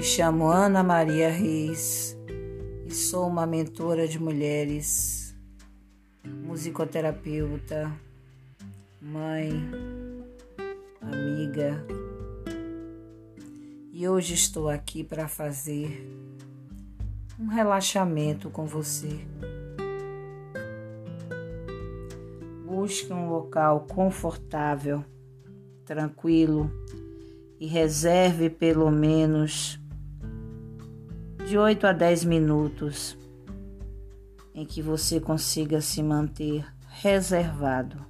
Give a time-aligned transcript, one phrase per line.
[0.00, 2.16] Me chamo Ana Maria Reis
[2.86, 5.36] e sou uma mentora de mulheres,
[6.24, 7.92] musicoterapeuta,
[8.98, 9.52] mãe,
[11.02, 11.84] amiga.
[13.92, 16.10] E hoje estou aqui para fazer
[17.38, 19.20] um relaxamento com você.
[22.64, 25.04] Busque um local confortável,
[25.84, 26.70] tranquilo
[27.60, 29.78] e reserve pelo menos
[31.50, 33.18] de 8 a 10 minutos
[34.54, 38.06] em que você consiga se manter reservado.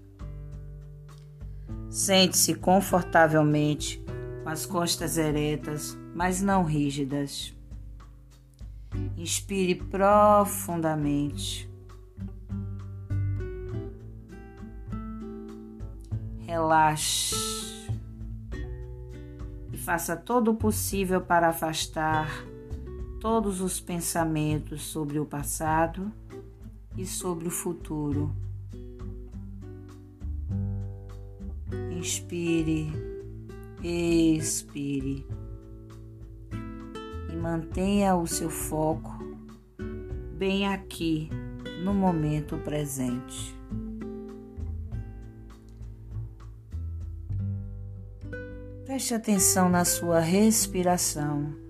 [1.89, 4.05] Sente-se confortavelmente
[4.45, 7.57] com as costas eretas, mas não rígidas.
[9.17, 11.67] Inspire profundamente.
[16.41, 17.35] Relaxe
[19.73, 22.50] e faça todo o possível para afastar
[23.21, 26.11] todos os pensamentos sobre o passado
[26.97, 28.35] e sobre o futuro.
[31.91, 32.91] Inspire,
[33.83, 35.27] expire
[37.31, 39.19] e mantenha o seu foco
[40.39, 41.29] bem aqui
[41.85, 43.55] no momento presente.
[48.87, 51.70] Preste atenção na sua respiração.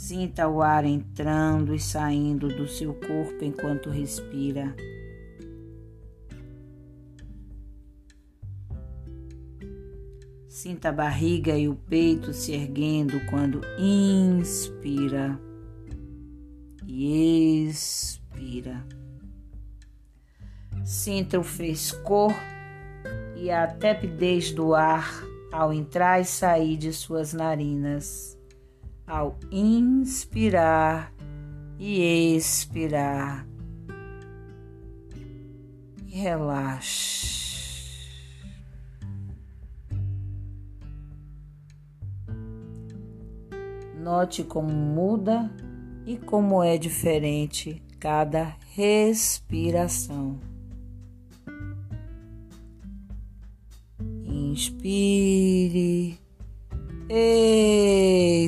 [0.00, 4.74] Sinta o ar entrando e saindo do seu corpo enquanto respira.
[10.48, 15.38] Sinta a barriga e o peito se erguendo quando inspira
[16.88, 18.82] e expira.
[20.82, 22.32] Sinta o frescor
[23.36, 25.22] e a tepidez do ar
[25.52, 28.39] ao entrar e sair de suas narinas
[29.10, 31.12] ao inspirar
[31.80, 33.44] e expirar.
[36.06, 37.28] E relaxe.
[43.98, 45.50] Note como muda
[46.06, 50.38] e como é diferente cada respiração.
[54.24, 56.18] Inspire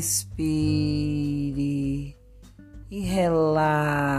[0.02, 1.70] Expire
[2.90, 4.10] e relaxe.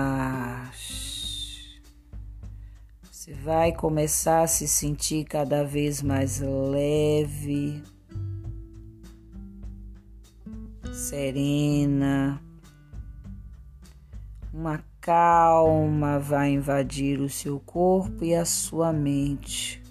[3.12, 7.84] Você vai começar a se sentir cada vez mais leve,
[10.94, 12.42] serena.
[14.54, 19.83] Uma calma vai invadir o seu corpo e a sua mente.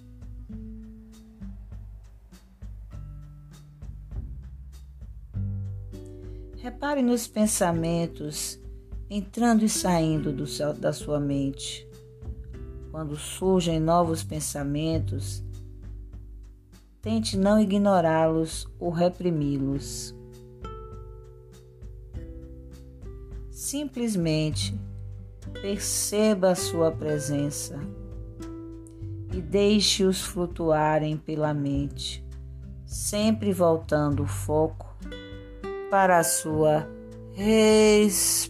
[6.83, 8.61] Repare nos pensamentos
[9.09, 10.45] entrando e saindo do
[10.81, 11.89] da sua mente.
[12.91, 15.45] Quando surgem novos pensamentos,
[17.01, 20.13] tente não ignorá-los ou reprimi-los.
[23.49, 24.77] Simplesmente
[25.53, 27.79] perceba a sua presença
[29.33, 32.27] e deixe-os flutuarem pela mente,
[32.85, 34.92] sempre voltando o foco
[35.93, 36.89] para a sua
[37.35, 38.43] respiração.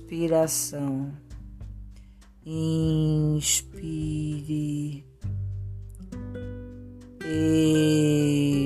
[2.47, 3.75] Inspire,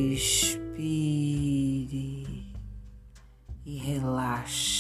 [0.05, 0.45] expire
[3.65, 4.77] e relaxe.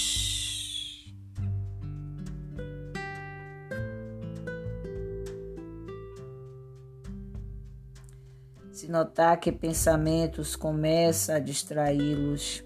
[8.70, 12.66] Se notar que pensamentos começam a distraí-los,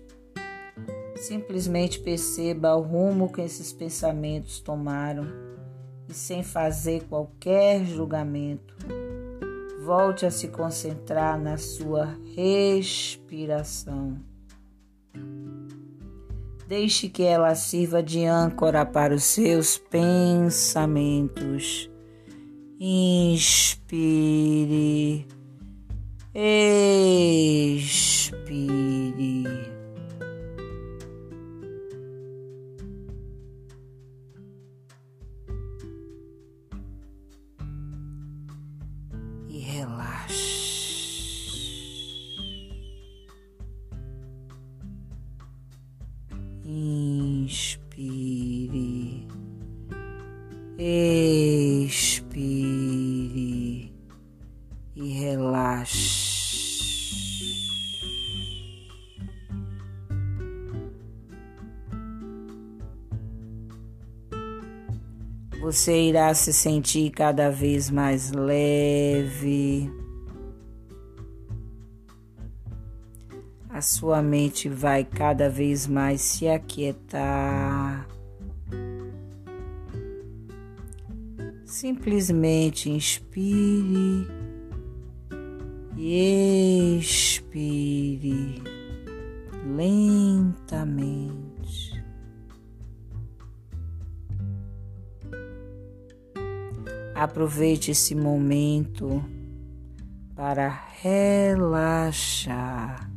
[1.20, 5.26] Simplesmente perceba o rumo que esses pensamentos tomaram
[6.08, 8.75] e, sem fazer qualquer julgamento,
[9.84, 14.19] volte a se concentrar na sua respiração.
[16.67, 20.70] Deixe que ela sirva de âncora para os seus pensamentos.
[22.81, 24.06] Inspire,
[26.34, 27.90] expire.
[47.43, 47.97] Inspire,
[50.79, 52.50] expire
[65.70, 69.88] Você irá se sentir cada vez mais leve.
[73.69, 78.05] A sua mente vai cada vez mais se aquietar.
[81.64, 84.26] Simplesmente inspire
[85.96, 88.61] e expire
[89.76, 91.50] lentamente.
[97.20, 99.22] Aproveite esse momento
[100.34, 100.70] para
[101.02, 103.11] relaxar.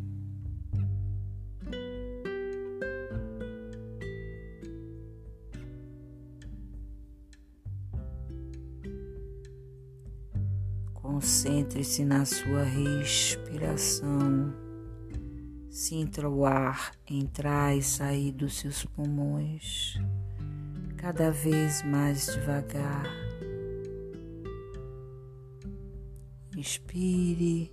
[10.93, 14.53] Concentre-se na sua respiração.
[15.69, 19.97] Sinta o ar entrar e sair dos seus pulmões,
[20.97, 23.22] cada vez mais devagar.
[26.63, 27.69] Inspire,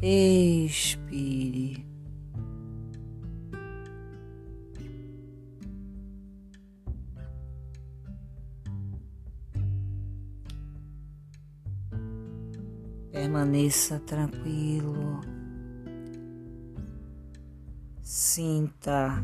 [0.00, 1.86] expire.
[13.12, 15.20] Permaneça tranquilo.
[18.02, 19.22] Sinta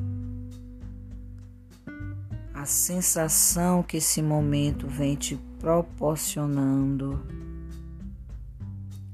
[2.52, 7.24] a sensação que esse momento vem te proporcionando,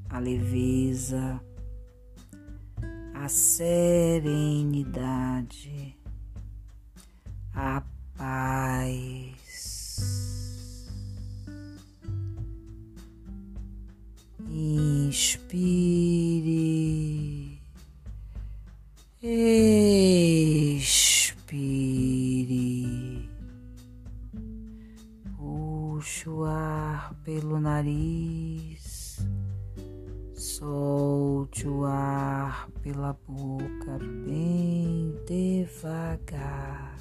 [0.09, 1.41] a leveza,
[3.15, 4.77] a serenidade,
[7.55, 7.83] a
[8.17, 9.47] paz.
[14.49, 16.06] Inspire,
[31.77, 36.97] o ar pela boca bem devagar.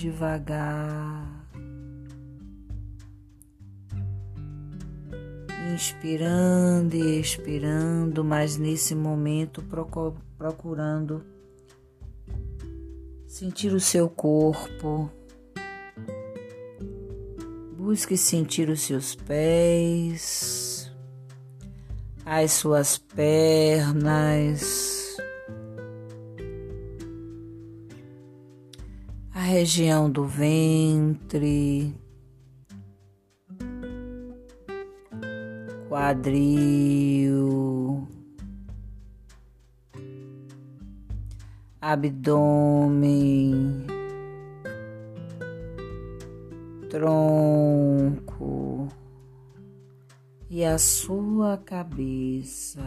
[0.00, 1.38] Devagar.
[5.72, 9.62] inspirando e expirando, mas nesse momento
[10.36, 11.24] procurando
[13.26, 15.08] sentir o seu corpo.
[17.76, 20.90] Busque sentir os seus pés,
[22.26, 24.99] as suas pernas,
[29.50, 31.92] região do ventre.
[35.90, 38.06] quadril,
[41.80, 43.86] abdômen,
[46.88, 48.86] tronco
[50.48, 52.84] e a sua cabeça.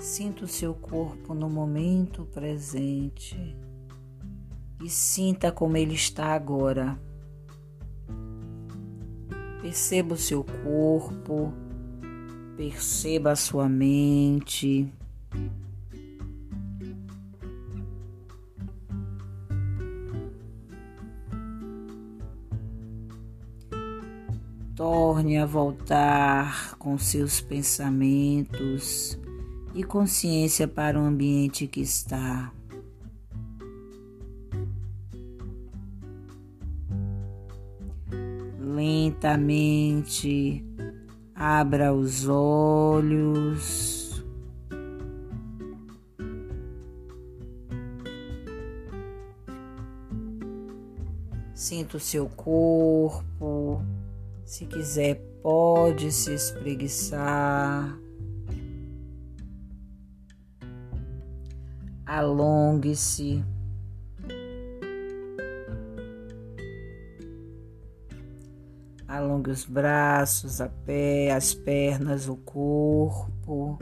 [0.00, 3.36] Sinta o seu corpo no momento presente
[4.82, 6.98] e sinta como ele está agora.
[9.60, 11.52] Perceba o seu corpo,
[12.56, 14.90] perceba a sua mente.
[24.74, 29.20] Torne a voltar com seus pensamentos
[29.74, 32.52] e consciência para o ambiente que está.
[38.80, 40.64] lentamente
[41.34, 44.24] abra os olhos.
[51.54, 53.82] Sinta o seu corpo.
[54.46, 57.99] Se quiser, pode se espreguiçar.
[62.10, 63.44] Alongue-se.
[69.06, 73.78] Alongue os braços, a pé, as pernas, o corpo.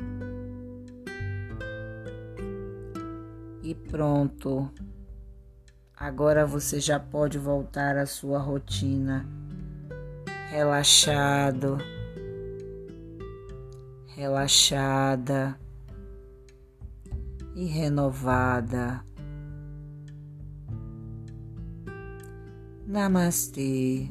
[3.63, 4.71] E pronto.
[5.97, 9.25] Agora você já pode voltar à sua rotina,
[10.51, 11.79] relaxado,
[14.09, 15.59] relaxada
[17.59, 19.05] e renovada.
[22.87, 24.09] Namastê.